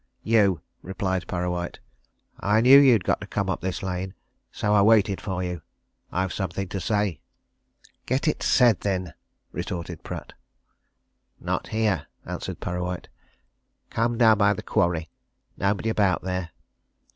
"You," 0.23 0.61
replied 0.81 1.27
Parrawhite. 1.27 1.77
"I 2.39 2.59
knew 2.59 2.79
you'd 2.79 3.03
got 3.03 3.21
to 3.21 3.27
come 3.27 3.51
up 3.51 3.61
this 3.61 3.83
lane, 3.83 4.15
so 4.51 4.73
I 4.73 4.81
waited 4.81 5.21
for 5.21 5.43
you. 5.43 5.61
I've 6.11 6.33
something 6.33 6.67
to 6.69 6.79
say." 6.81 7.19
"Get 8.07 8.27
it 8.27 8.41
said, 8.41 8.79
then!" 8.79 9.13
retorted 9.51 10.01
Pratt. 10.01 10.33
"Not 11.39 11.67
here," 11.67 12.07
answered 12.25 12.59
Parrawhite. 12.59 13.09
"Come 13.91 14.17
down 14.17 14.39
by 14.39 14.53
the 14.53 14.63
quarry 14.63 15.11
nobody 15.55 15.89
about 15.89 16.23
there." 16.23 16.49